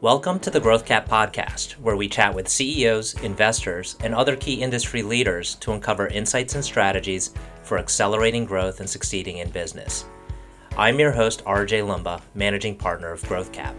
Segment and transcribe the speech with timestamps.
[0.00, 5.02] Welcome to the GrowthCap podcast, where we chat with CEOs, investors, and other key industry
[5.02, 7.34] leaders to uncover insights and strategies
[7.64, 10.04] for accelerating growth and succeeding in business.
[10.76, 13.74] I'm your host, RJ Lumba, managing partner of GrowthCap.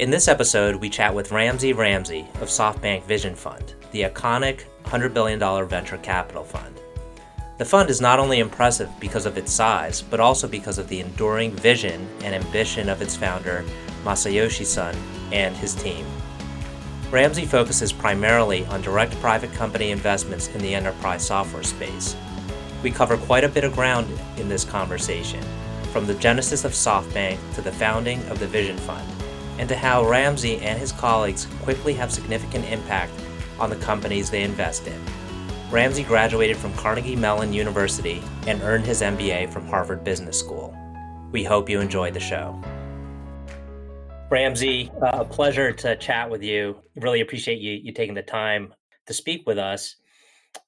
[0.00, 5.14] In this episode, we chat with Ramzi Ramsey of SoftBank Vision Fund, the iconic $100
[5.14, 6.80] billion venture capital fund.
[7.58, 10.98] The fund is not only impressive because of its size, but also because of the
[10.98, 13.64] enduring vision and ambition of its founder,
[14.04, 14.94] Masayoshi Son,
[15.32, 16.06] and his team.
[17.10, 22.14] Ramzi focuses primarily on direct private company investments in the enterprise software space.
[22.82, 25.42] We cover quite a bit of ground in this conversation,
[25.92, 29.06] from the genesis of SoftBank to the founding of the Vision Fund,
[29.58, 33.12] and to how Ramzi and his colleagues quickly have significant impact
[33.58, 35.00] on the companies they invest in.
[35.70, 40.76] Ramzi graduated from Carnegie Mellon University and earned his MBA from Harvard Business School.
[41.32, 42.60] We hope you enjoyed the show.
[44.30, 46.76] Ramzi, uh, a pleasure to chat with you.
[46.94, 48.72] Really appreciate you, you taking the time
[49.06, 49.96] to speak with us.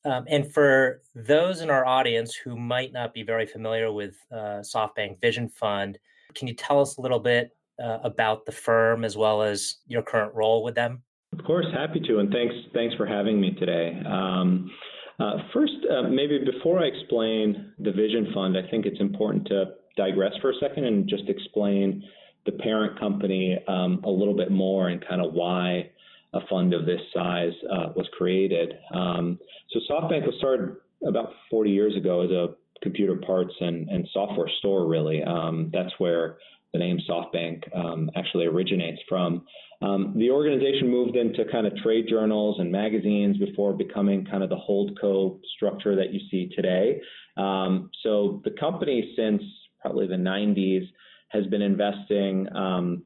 [0.04, 4.62] Um, and for those in our audience who might not be very familiar with uh,
[4.62, 6.00] SoftBank Vision Fund,
[6.34, 10.02] can you tell us a little bit uh, about the firm as well as your
[10.02, 11.00] current role with them?
[11.38, 14.02] Of course, happy to, and thanks thanks for having me today.
[14.06, 14.70] Um,
[15.20, 19.66] uh, first, uh, maybe before I explain the Vision Fund, I think it's important to
[19.96, 22.02] digress for a second and just explain
[22.46, 25.90] the parent company um, a little bit more and kind of why
[26.34, 28.74] a fund of this size uh, was created.
[28.94, 29.38] Um,
[29.70, 30.76] so SoftBank was started
[31.06, 35.22] about 40 years ago as a computer parts and, and software store, really.
[35.22, 36.38] Um, that's where
[36.72, 39.44] the name SoftBank um, actually originates from.
[39.82, 44.48] Um, the organization moved into kind of trade journals and magazines before becoming kind of
[44.48, 47.00] the holdco structure that you see today.
[47.36, 49.42] Um, so the company, since
[49.80, 50.88] probably the 90s,
[51.32, 53.02] has been investing um,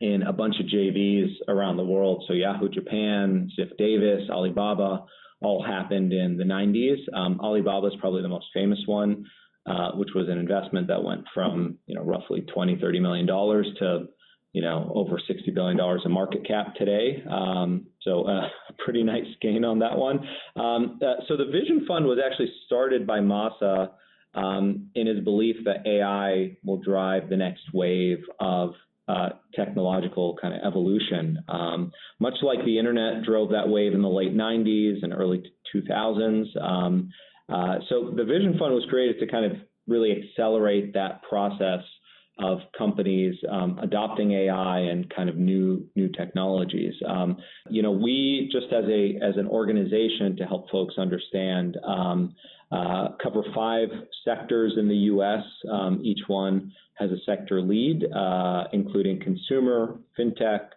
[0.00, 2.24] in a bunch of JVs around the world.
[2.26, 5.04] So Yahoo Japan, Ziff Davis, Alibaba,
[5.40, 6.98] all happened in the 90s.
[7.14, 9.24] Um, Alibaba is probably the most famous one,
[9.66, 13.66] uh, which was an investment that went from you know roughly 20, 30 million dollars
[13.78, 14.06] to
[14.52, 17.22] you know over 60 billion dollars in market cap today.
[17.30, 20.20] Um, so uh, a pretty nice gain on that one.
[20.56, 23.90] Um, uh, so the Vision Fund was actually started by Masa
[24.34, 28.74] um, in his belief that AI will drive the next wave of
[29.08, 31.42] uh, technological kind of evolution.
[31.48, 35.42] Um, much like the internet drove that wave in the late 90s and early
[35.74, 36.62] 2000s.
[36.62, 37.10] Um,
[37.48, 39.58] uh, so the Vision Fund was created to kind of
[39.88, 41.80] really accelerate that process
[42.38, 46.94] of companies um, adopting AI and kind of new new technologies.
[47.06, 47.36] Um,
[47.68, 52.34] you know, we just as a as an organization to help folks understand um,
[52.70, 53.88] uh, cover five
[54.24, 55.42] sectors in the U.S.
[55.70, 60.68] Um, each one has a sector lead, uh, including consumer, fintech,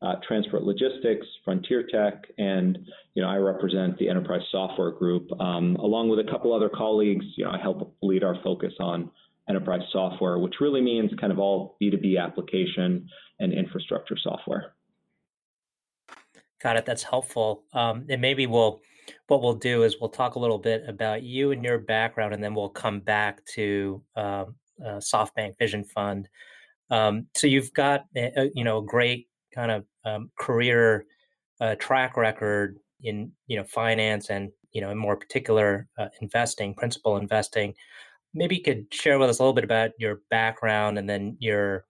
[0.00, 2.78] uh, transport logistics, frontier tech, and
[3.14, 7.24] you know I represent the enterprise software group, um, along with a couple other colleagues.
[7.36, 9.10] You know I help lead our focus on
[9.48, 13.08] enterprise software, which really means kind of all B2B application
[13.38, 14.74] and infrastructure software.
[16.60, 16.86] Got it.
[16.86, 17.64] That's helpful.
[17.72, 18.82] Um, and maybe we'll
[19.26, 22.42] what we'll do is we'll talk a little bit about you and your background, and
[22.42, 24.54] then we'll come back to um,
[24.84, 26.28] uh, SoftBank Vision Fund.
[26.90, 31.06] Um, so you've got a, you know a great kind of um, career
[31.60, 36.74] uh, track record in you know finance and you know in more particular uh, investing,
[36.74, 37.74] principal investing.
[38.34, 41.84] Maybe you could share with us a little bit about your background and then your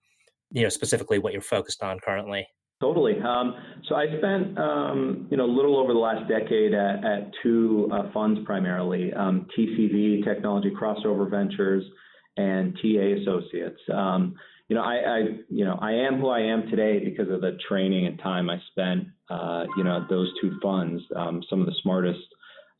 [0.51, 2.47] you know specifically what you're focused on currently.
[2.83, 3.15] Totally.
[3.21, 3.55] Um,
[3.87, 8.11] so I spent, um, you know, a little over the last decade at, two uh,
[8.11, 11.85] funds primarily, um, TCV, Technology Crossover Ventures,
[12.35, 13.79] and TA Associates.
[13.87, 17.57] You know, I, I, you know, I am who I am today because of the
[17.69, 21.01] training and time I spent, uh, you know, at those two funds.
[21.49, 22.19] Some of the smartest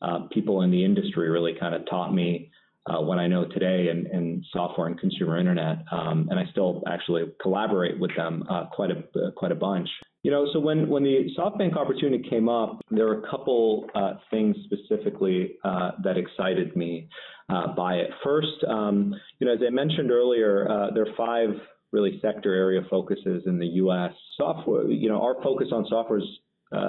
[0.01, 2.51] uh, people in the industry really kind of taught me
[2.85, 6.83] uh, what I know today in, in software and consumer internet, um, and I still
[6.87, 9.87] actually collaborate with them uh, quite a uh, quite a bunch.
[10.23, 14.15] You know, so when when the SoftBank opportunity came up, there were a couple uh,
[14.29, 17.07] things specifically uh, that excited me
[17.49, 18.09] uh, by it.
[18.21, 21.49] First, um, you know, as I mentioned earlier, there are five
[21.93, 24.11] really sector area focuses in the U.S.
[24.35, 26.25] Software, you know, our focus on software is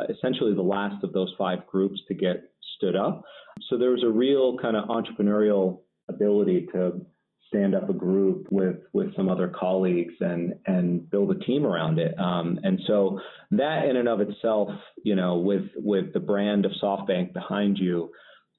[0.08, 3.22] essentially the last of those five groups to get stood up.
[3.68, 7.04] So there was a real kind of entrepreneurial ability to
[7.48, 11.98] stand up a group with with some other colleagues and and build a team around
[11.98, 12.18] it.
[12.18, 13.20] Um, and so
[13.52, 14.70] that in and of itself,
[15.04, 18.10] you know, with with the brand of SoftBank behind you,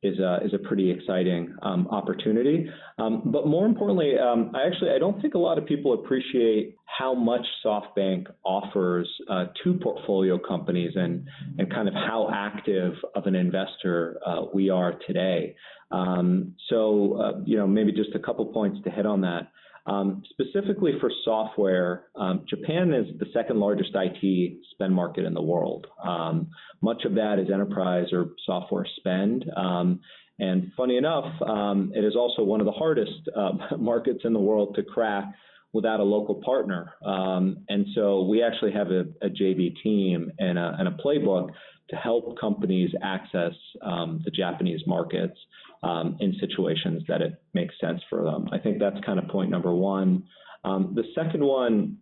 [0.05, 2.69] is a, is a pretty exciting um, opportunity.
[2.99, 6.75] Um, but more importantly, um, I actually I don't think a lot of people appreciate
[6.97, 11.27] how much SoftBank offers uh, to portfolio companies and
[11.57, 15.55] and kind of how active of an investor uh, we are today.
[15.91, 19.51] Um, so uh, you know maybe just a couple points to hit on that.
[19.87, 25.43] Um, specifically for software, um, Japan is the second largest IT spend market in the
[25.43, 25.85] world.
[26.03, 26.49] Um,
[26.81, 29.45] much of that is enterprise or software spend.
[29.55, 29.99] Um,
[30.39, 34.39] and funny enough, um, it is also one of the hardest uh, markets in the
[34.39, 35.31] world to crack
[35.75, 36.93] without a local partner.
[37.05, 41.49] Um, and so we actually have a, a JV team and a, and a, playbook
[41.89, 43.51] to help companies access
[43.81, 45.37] the Japanese markets
[45.83, 48.47] um, in situations that it makes sense for them.
[48.53, 50.23] I think that's kind of point number one.
[50.63, 51.97] Um, the second one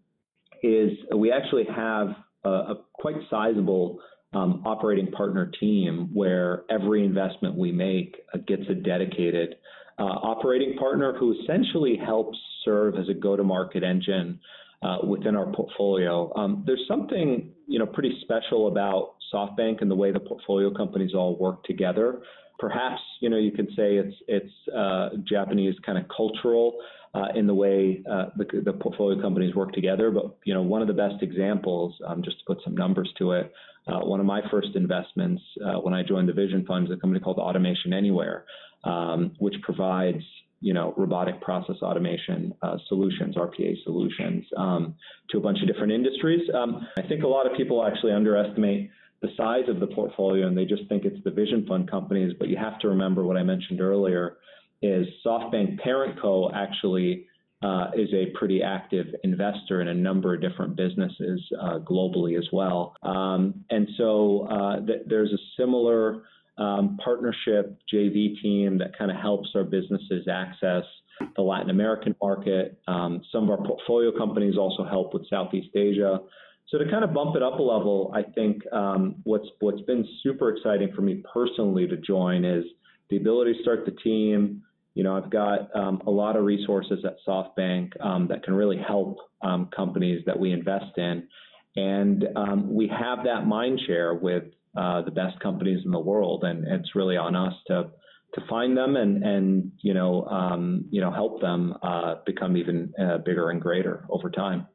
[0.61, 2.09] is we actually have
[2.45, 3.99] a, a quite sizable
[4.33, 9.55] um, operating partner team where every investment we make uh, gets a dedicated
[9.99, 14.39] uh, operating partner who essentially helps serve as a go-to-market engine
[14.81, 16.31] uh, within our portfolio.
[16.35, 21.13] Um, there's something you know pretty special about SoftBank and the way the portfolio companies
[21.13, 22.21] all work together
[22.59, 26.77] perhaps you know you could say it's it's uh, Japanese kind of cultural
[27.13, 30.11] uh, in the way uh, the, the, portfolio companies work together.
[30.11, 33.33] But you know one of the best examples, um, just to put some numbers to
[33.33, 33.51] it,
[33.87, 36.99] uh, one of my first investments uh, when I joined the Vision Fund is a
[36.99, 38.45] company called Automation Anywhere,
[38.83, 40.23] um, which provides
[40.61, 44.95] you know robotic process automation uh, solutions, RPA solutions, um,
[45.29, 46.41] to a bunch of different industries.
[46.53, 48.89] Um, I think a lot of people actually underestimate
[49.21, 52.33] the size of the portfolio and they just think it's the vision fund companies.
[52.37, 54.37] But you have to remember what I mentioned earlier
[54.81, 56.51] is SoftBank Parent Co.
[56.53, 57.25] actually
[57.63, 62.45] uh, is a pretty active investor in a number of different businesses uh, globally as
[62.51, 62.95] well.
[63.03, 66.23] Um, and so uh, th- there's a similar
[66.57, 70.83] um, partnership JV team that kind of helps our businesses access
[71.35, 72.79] the Latin American market.
[72.87, 76.19] Um, some of our portfolio companies also help with Southeast Asia.
[76.69, 80.07] So to kind of bump it up a level, I think um, what's what's been
[80.23, 82.65] super exciting for me personally to join is
[83.09, 84.63] the ability to start the team.
[84.95, 88.77] You know, I've got um, a lot of resources at SoftBank um, that can really
[88.77, 91.27] help um, companies that we invest in,
[91.75, 94.43] and um, we have that mind share with
[94.75, 97.91] uh, the best companies in the world, and it's really on us to
[98.33, 102.91] to find them and and you know um, you know help them uh, become even
[102.99, 104.67] uh, bigger and greater over time.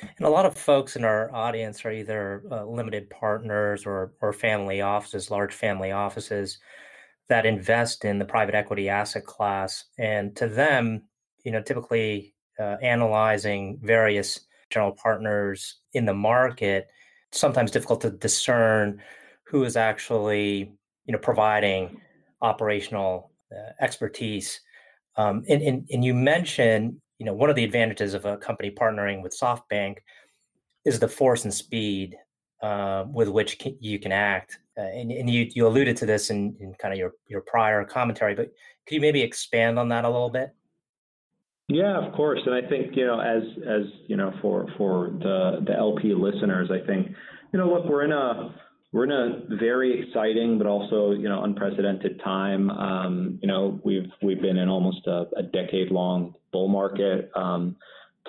[0.00, 4.32] And a lot of folks in our audience are either uh, limited partners or, or
[4.32, 6.58] family offices, large family offices
[7.28, 9.84] that invest in the private equity asset class.
[9.98, 11.02] And to them,
[11.44, 14.40] you know, typically uh, analyzing various
[14.70, 16.88] general partners in the market,
[17.36, 19.00] sometimes difficult to discern
[19.44, 20.72] who is actually,
[21.04, 22.00] you know, providing
[22.42, 24.60] operational uh, expertise.
[25.16, 28.70] Um, and, and, and you mentioned you know, one of the advantages of a company
[28.70, 29.98] partnering with SoftBank
[30.84, 32.16] is the force and speed
[32.62, 34.58] uh, with which you can act.
[34.78, 37.84] Uh, and, and you, you alluded to this in, in kind of your, your prior
[37.84, 38.52] commentary, but
[38.86, 40.54] could you maybe expand on that a little bit?
[41.68, 42.40] Yeah, of course.
[42.46, 46.70] And I think, you know, as as you know, for for the the LP listeners,
[46.70, 47.08] I think,
[47.52, 48.54] you know, look, we're in a
[48.92, 52.70] we're in a very exciting but also you know unprecedented time.
[52.70, 57.30] Um, you know we've we've been in almost a, a decade long bull market.
[57.34, 57.76] Um,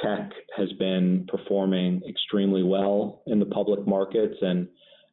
[0.03, 4.67] tech has been performing extremely well in the public markets, and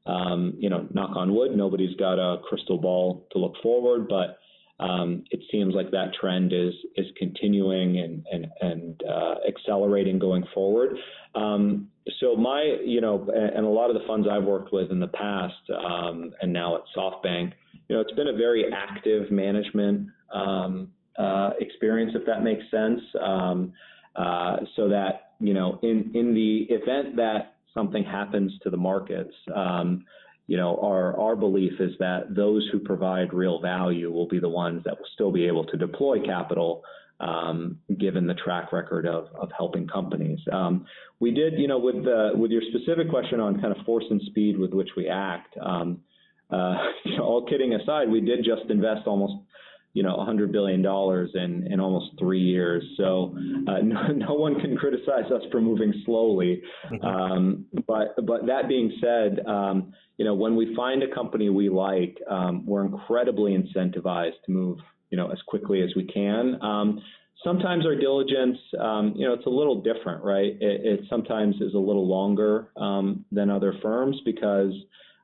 [0.06, 4.38] um, you know knock on wood, nobody's got a crystal ball to look forward, but
[4.80, 10.44] um, it seems like that trend is is continuing and and and uh, accelerating going
[10.52, 10.96] forward.
[11.34, 11.88] Um,
[12.20, 15.08] so my, you know, and a lot of the funds I've worked with in the
[15.08, 17.52] past, um, and now at SoftBank,
[17.88, 23.00] you know, it's been a very active management um, uh, experience, if that makes sense.
[23.20, 23.72] Um,
[24.16, 29.34] uh, so that you know, in in the event that something happens to the markets,
[29.54, 30.04] um,
[30.46, 34.48] you know, our our belief is that those who provide real value will be the
[34.48, 36.82] ones that will still be able to deploy capital
[37.20, 40.38] um, given the track record of, of helping companies.
[40.52, 40.86] Um,
[41.20, 44.20] we did, you know, with the, with your specific question on kind of force and
[44.26, 45.56] speed with which we act.
[45.60, 46.00] Um,
[46.50, 46.74] uh,
[47.04, 49.34] you know, all kidding aside, we did just invest almost,
[49.94, 52.84] you know, 100 billion dollars in in almost three years.
[52.96, 53.34] So
[53.66, 56.62] uh, no, no, one can criticize us for moving slowly.
[56.92, 57.04] Mm-hmm.
[57.04, 61.70] Um, but but that being said, um, you know, when we find a company we
[61.70, 64.78] like, um, we're incredibly incentivized to move
[65.14, 66.60] you know, as quickly as we can.
[66.60, 67.00] Um,
[67.44, 70.56] sometimes our diligence, um, you know, it's a little different, right?
[70.60, 74.72] It, it sometimes is a little longer um, than other firms because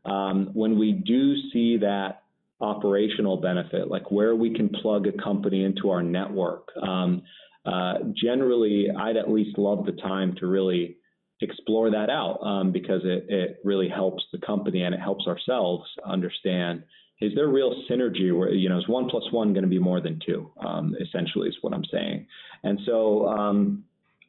[0.05, 2.20] um, when we do see that
[2.61, 6.69] operational benefit, like where we can plug a company into our network.
[6.83, 7.23] Um,
[7.64, 10.97] uh, generally, I'd at least love the time to really
[11.43, 15.85] explore that out um, because it, it really helps the company and it helps ourselves
[16.05, 16.83] understand
[17.21, 20.00] is there real synergy where you know is one plus one going to be more
[20.00, 22.26] than two um, essentially is what i'm saying
[22.62, 23.85] and so um,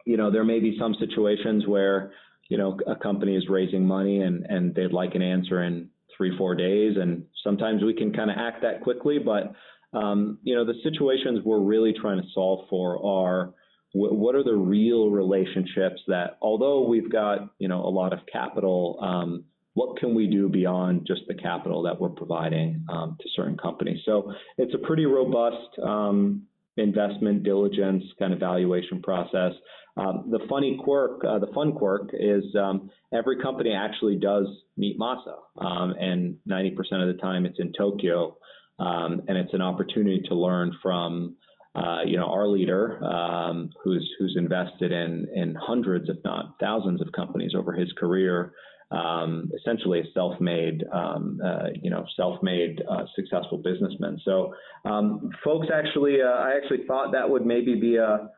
[0.05, 2.13] you know there may be some situations where
[2.49, 5.89] you know a company is raising money and and they'd like an answer in
[6.21, 9.53] three four days and sometimes we can kind of act that quickly but
[9.97, 13.53] um, you know the situations we're really trying to solve for are
[13.93, 18.99] what are the real relationships that although we've got you know a lot of capital
[19.01, 23.57] um, what can we do beyond just the capital that we're providing um, to certain
[23.57, 24.01] companies?
[24.05, 26.43] So it's a pretty robust um,
[26.77, 29.53] investment diligence kind of valuation process
[29.97, 34.99] um, the funny quirk uh, the fun quirk is um, every company actually does meet
[34.99, 38.35] masa um, and 90% of the time it's in tokyo
[38.79, 41.35] um, and it's an opportunity to learn from
[41.73, 47.01] uh, you know, our leader, um, who's who's invested in in hundreds, if not thousands,
[47.01, 48.51] of companies over his career,
[48.91, 54.19] um, essentially a self-made, um, uh, you know, self-made uh, successful businessman.
[54.25, 58.29] So, um, folks, actually, uh, I actually thought that would maybe be a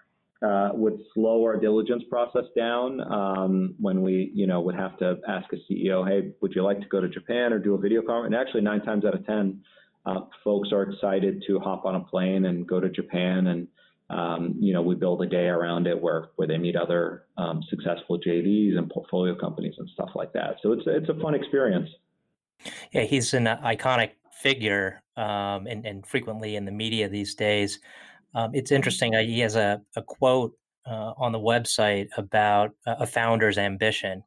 [0.43, 5.17] uh, would slow our diligence process down um, when we, you know, would have to
[5.27, 8.01] ask a CEO, hey, would you like to go to Japan or do a video
[8.01, 8.33] conference?
[8.33, 9.61] And actually, nine times out of ten,
[10.05, 13.67] uh, folks are excited to hop on a plane and go to Japan, and
[14.09, 17.61] um, you know we build a day around it where where they meet other um,
[17.69, 20.57] successful JVs and portfolio companies and stuff like that.
[20.61, 21.89] So it's it's a fun experience.
[22.91, 27.79] Yeah, he's an iconic figure um, and, and frequently in the media these days.
[28.35, 29.15] Um, it's interesting.
[29.15, 30.53] Uh, he has a, a quote
[30.85, 34.23] uh, on the website about a founder's ambition,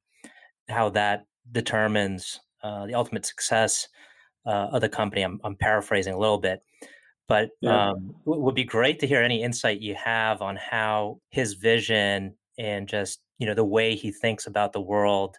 [0.69, 3.89] how that determines uh, the ultimate success
[4.47, 5.23] uh, of the company.
[5.23, 6.61] I'm, I'm, paraphrasing a little bit,
[7.29, 7.91] but yeah.
[7.91, 12.35] um, it would be great to hear any insight you have on how his vision
[12.59, 15.37] and just you know the way he thinks about the world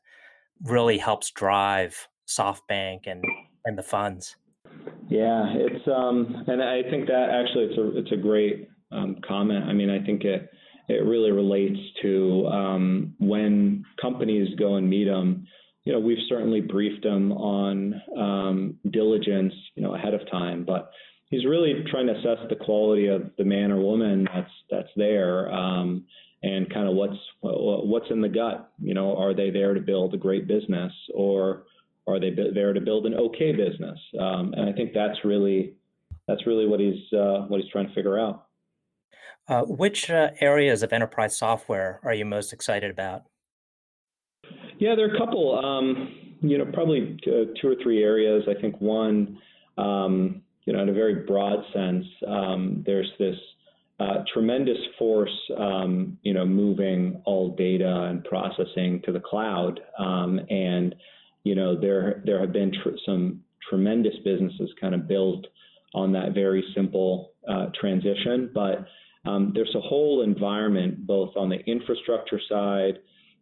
[0.63, 3.23] really helps drive SoftBank and
[3.65, 4.35] and the funds.
[5.09, 9.65] Yeah, it's um, and I think that actually it's a it's a great um, comment.
[9.65, 10.49] I mean, I think it
[10.89, 15.47] it really relates to um, when companies go and meet them
[15.87, 20.91] you know, we've certainly briefed them on um, diligence, you know, ahead of time, but
[21.29, 25.49] he's really trying to assess the quality of the man or woman that's that's there,
[25.49, 26.03] um,
[26.43, 28.69] and kind of what's what's in the gut.
[28.81, 31.63] You know, are they there to build a great business, or
[32.07, 33.99] are they there to build an okay business?
[34.19, 35.73] Um, and I think that's really
[36.27, 38.45] that's really what he's uh, what he's trying to figure out.
[39.49, 43.23] Uh, which uh, areas of enterprise software are you most excited about?
[44.77, 45.57] Yeah, there are a couple.
[45.57, 48.43] Um, you know, probably two, two or three areas.
[48.47, 49.39] I think one,
[49.77, 53.35] um, you know, in a very broad sense, um, there's this
[53.99, 60.39] uh, tremendous force, um, you know, moving all data and processing to the cloud, um,
[60.49, 60.93] and
[61.47, 65.47] you know, there there have been tr- some tremendous businesses kind of built
[65.93, 68.85] on that very simple uh, transition, but
[69.25, 72.99] um, there's a whole environment both on the infrastructure side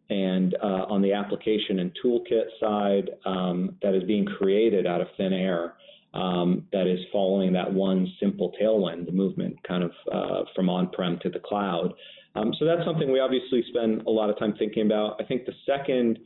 [0.08, 5.08] and uh, on the application and toolkit side um, that is being created out of
[5.16, 5.74] thin air
[6.14, 11.18] um, that is following that one simple tailwind, the movement kind of uh, from on-prem
[11.22, 11.92] to the cloud.
[12.36, 15.20] Um, so that's something we obviously spend a lot of time thinking about.
[15.20, 16.20] I think the second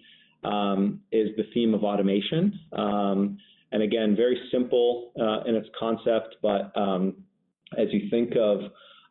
[0.44, 2.58] um, is the theme of automation.
[2.72, 3.38] Um,
[3.72, 7.14] and again, very simple uh, in its concept, but um,
[7.78, 8.60] as you think of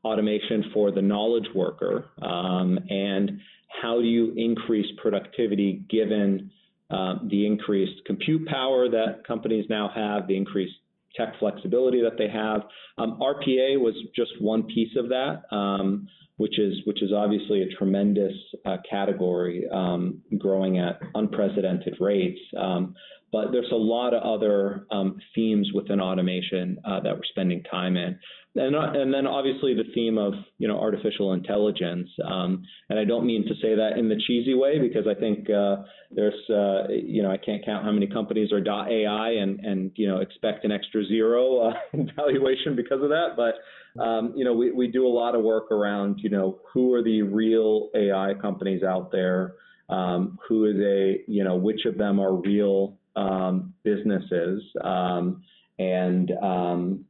[0.04, 3.40] automation for the knowledge worker and
[3.82, 6.52] how do you increase productivity given
[6.90, 10.74] um, the increased compute power that companies now have, the increased
[11.16, 12.62] tech flexibility that they have.
[12.98, 16.08] Um, RPA was just one piece of that, um,
[16.40, 18.34] which is which is obviously a tremendous
[18.66, 22.40] uh, category, um, growing at unprecedented rates.
[22.58, 22.96] Um,
[23.32, 27.98] but there's a lot of other um, themes within automation uh, that we're spending time
[27.98, 28.18] in.
[28.56, 33.04] And, uh, and then obviously the theme of you know artificial intelligence, um, and I
[33.04, 36.88] don't mean to say that in the cheesy way because I think uh, there's uh,
[36.90, 40.64] you know I can't count how many companies are .ai and and you know expect
[40.64, 41.74] an extra zero uh,
[42.16, 43.36] valuation because of that.
[43.36, 43.56] But
[43.98, 47.04] um, you know we, we do a lot of work around you know who are
[47.04, 49.56] the real AI companies out there,
[49.90, 54.64] um, who is a you know which of them are real um, businesses?
[54.82, 55.44] Um,
[55.80, 57.06] and um,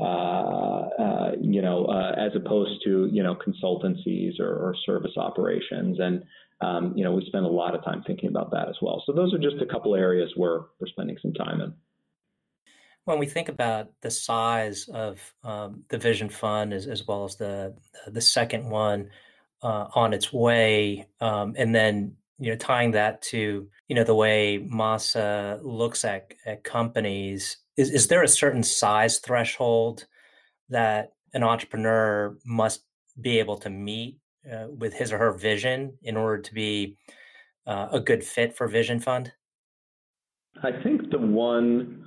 [0.00, 5.98] uh, uh, you know uh, as opposed to you know consultancies or, or service operations.
[6.00, 6.24] And
[6.60, 9.02] um, you know we spend a lot of time thinking about that as well.
[9.06, 11.74] So those are just a couple areas where we're spending some time in
[13.04, 17.36] when we think about the size of um, the Vision Fund as, as well as
[17.36, 17.74] the
[18.06, 19.10] the second one
[19.62, 24.14] uh, on its way, um, and then you know tying that to you know the
[24.14, 30.06] way Masa looks at, at companies, is is there a certain size threshold
[30.68, 32.84] that an entrepreneur must
[33.20, 34.18] be able to meet
[34.50, 36.96] uh, with his or her vision in order to be
[37.66, 39.32] uh, a good fit for Vision Fund?
[40.62, 42.04] I think the one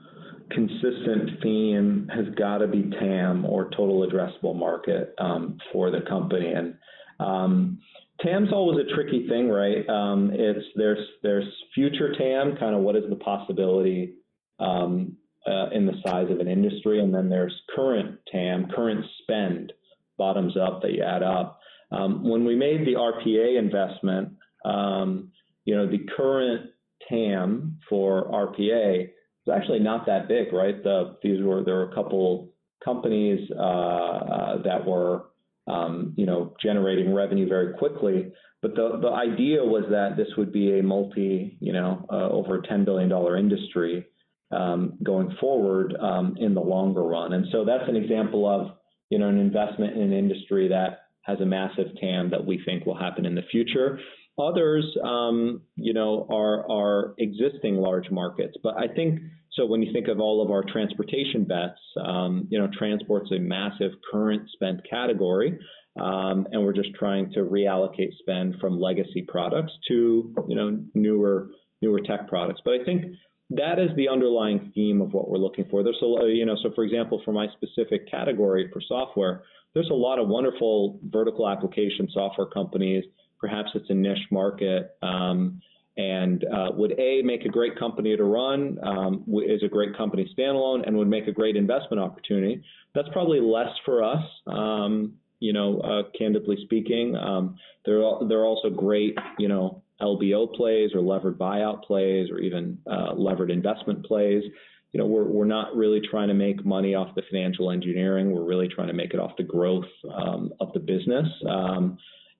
[0.52, 6.52] consistent theme has got to be TAM or total addressable market um, for the company.
[6.54, 6.75] And
[7.20, 7.80] um,
[8.22, 9.88] TAM's always a tricky thing, right?
[9.90, 14.14] Um, it's there's there's future TAM, kind of what is the possibility
[14.60, 19.74] um, uh, in the size of an industry, and then there's current TAM, current spend,
[20.18, 21.60] bottoms up that you add up.
[21.92, 24.34] Um, when we made the RPA investment,
[24.64, 25.32] um,
[25.66, 26.72] you know the current
[27.10, 29.10] TAM for RPA
[29.46, 30.82] was actually not that big, right?
[30.84, 32.50] The, these were there were a couple
[32.84, 35.25] companies uh, uh, that were
[35.68, 40.52] um, you know generating revenue very quickly, but the the idea was that this would
[40.52, 44.06] be a multi you know uh, over a ten billion dollar industry
[44.52, 48.72] um, going forward um, in the longer run, and so that's an example of
[49.10, 52.86] you know an investment in an industry that has a massive TAM that we think
[52.86, 54.00] will happen in the future.
[54.38, 58.58] Others, um, you know, are are existing large markets.
[58.62, 59.65] But I think so.
[59.65, 63.92] When you think of all of our transportation bets, um, you know, transport's a massive
[64.12, 65.58] current spend category,
[65.98, 71.51] um, and we're just trying to reallocate spend from legacy products to you know newer
[71.82, 72.60] newer tech products.
[72.65, 73.15] But I think
[73.51, 75.82] that is the underlying theme of what we're looking for.
[75.82, 79.94] There's a you know, so for example, for my specific category for software, there's a
[79.94, 83.06] lot of wonderful vertical application software companies
[83.39, 84.96] Perhaps it's a niche market.
[85.01, 85.62] Um,
[85.98, 90.30] and uh, would A make a great company to run, um, is a great company
[90.38, 92.62] standalone, and would make a great investment opportunity.
[92.94, 97.15] That's probably less for us, um, you know, uh, candidly speaking.
[97.15, 102.30] Um, there, are, there are also great, you know, LBO plays or levered buyout plays
[102.30, 104.44] or even uh, levered investment plays.
[104.92, 108.31] You know, we're, we're not really trying to make money off the financial engineering.
[108.31, 111.27] We're really trying to make it off the growth um, of the business.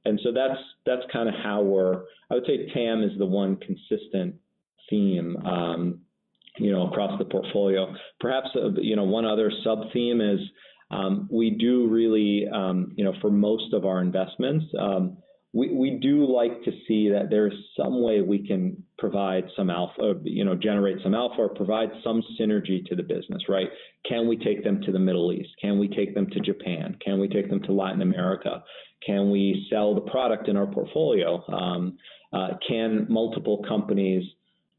[0.06, 2.04] And so that's that's kind of how we're.
[2.30, 4.36] I would say TAM is the one consistent
[4.90, 6.00] theme, um,
[6.58, 7.94] you know, across the portfolio.
[8.20, 10.40] Perhaps uh, you know one other sub theme is
[10.92, 15.18] um, we do really, um, you know, for most of our investments, um,
[15.56, 20.16] we, we do like to see that there's some way we can provide some alpha,
[20.24, 23.70] you know, generate some alpha or provide some synergy to the business, right?
[24.08, 25.52] Can we take them to the Middle East?
[25.62, 26.98] Can we take them to Japan?
[27.04, 28.62] Can we take them to Latin America?
[29.06, 31.42] Can we sell the product in our portfolio?
[31.48, 31.98] Um,
[32.34, 34.26] uh, can multiple companies,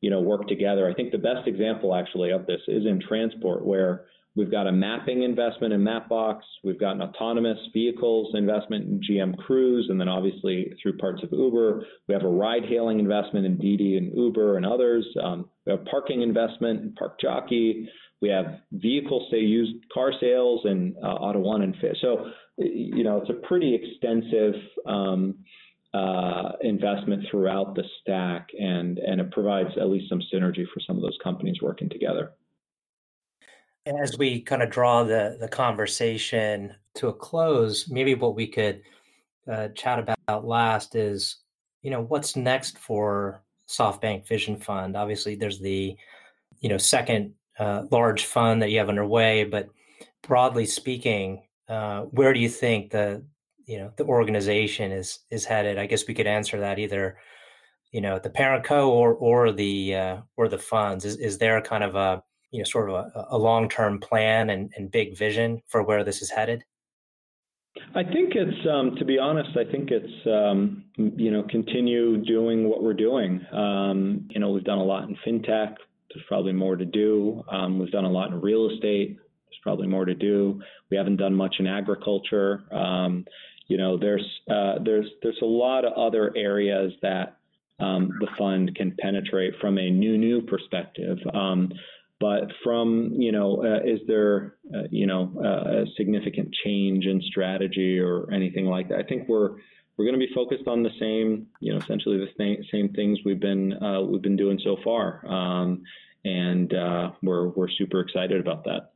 [0.03, 0.91] you know, work together?
[0.91, 4.73] I think the best example actually of this is in transport, where We've got a
[4.73, 6.41] mapping investment in Mapbox.
[6.63, 11.33] We've got an autonomous vehicles investment in GM Cruise, and then obviously through parts of
[11.33, 11.87] Uber.
[12.07, 15.07] We have a ride-hailing investment in Didi and Uber and others.
[15.23, 17.87] Um, we have parking investment in ParkJockey.
[18.21, 21.97] We have vehicle, say, used car sales and uh, Auto1 and Fit.
[22.03, 24.55] So, you know, it's a pretty extensive
[24.87, 25.37] um,
[25.95, 30.97] uh, investment throughout the stack, and and it provides at least some synergy for some
[30.97, 32.33] of those companies working together
[33.87, 38.83] as we kind of draw the the conversation to a close, maybe what we could
[39.51, 41.37] uh, chat about last is,
[41.83, 44.97] you know, what's next for SoftBank Vision Fund.
[44.97, 45.97] Obviously, there's the,
[46.61, 49.69] you know, second uh, large fund that you have underway, but
[50.23, 53.23] broadly speaking, uh, where do you think the,
[53.67, 55.79] you know, the organization is is headed?
[55.79, 57.19] I guess we could answer that either,
[57.93, 61.05] you know, the parent co or or the uh, or the funds.
[61.05, 62.23] Is is there kind of a
[62.57, 66.23] you know sort of a, a long-term plan and, and big vision for where this
[66.23, 66.65] is headed?
[67.95, 72.69] I think it's, um, to be honest, I think it's, um, you know, continue doing
[72.71, 73.45] what we're doing.
[73.53, 75.75] Um, you know, we've done a lot in fintech.
[76.11, 77.45] There's probably more to do.
[77.51, 79.17] Um, we've done a lot in real estate.
[79.17, 80.63] There's probably more to do.
[80.91, 82.65] We haven't done much in agriculture.
[82.73, 83.27] Um,
[83.69, 87.37] you know, there's uh, there's there's a lot of other areas that
[87.81, 91.19] um, the fund can penetrate from a new new perspective.
[92.19, 97.21] But from, you know, uh, is there, uh, you know, uh, a significant change in
[97.23, 98.99] strategy or anything like that?
[98.99, 99.57] I think we're
[99.97, 103.19] we're going to be focused on the same, you know, essentially the same, same things
[103.25, 105.83] we've been uh, we've been doing so far, um,
[106.25, 108.93] and uh, we're we're super excited about that.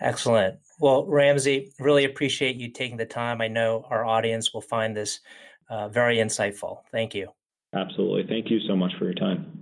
[0.00, 0.58] Excellent.
[0.78, 3.40] Well, Ramzi, really appreciate you taking the time.
[3.40, 5.20] I know our audience will find this
[5.68, 6.82] uh, very insightful.
[6.92, 7.28] Thank you.
[7.74, 8.24] Absolutely.
[8.28, 9.53] Thank you so much for your time.